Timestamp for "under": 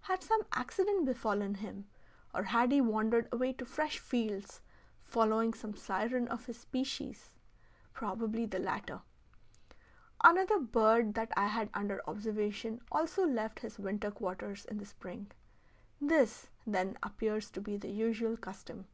11.74-12.00